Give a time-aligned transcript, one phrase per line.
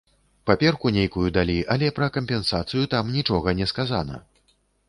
[0.49, 4.23] Паперку нейкую далі, але пра кампенсацыю там нічога не сказана.